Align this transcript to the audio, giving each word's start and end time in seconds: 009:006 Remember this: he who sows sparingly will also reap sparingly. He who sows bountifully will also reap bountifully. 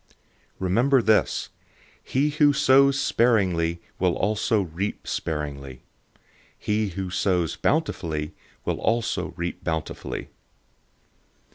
009:006 0.55 0.55
Remember 0.57 1.01
this: 1.03 1.49
he 2.03 2.29
who 2.29 2.53
sows 2.53 2.99
sparingly 2.99 3.81
will 3.99 4.15
also 4.17 4.61
reap 4.63 5.05
sparingly. 5.07 5.83
He 6.57 6.87
who 6.87 7.11
sows 7.11 7.55
bountifully 7.55 8.33
will 8.65 8.79
also 8.79 9.31
reap 9.37 9.63
bountifully. 9.63 10.29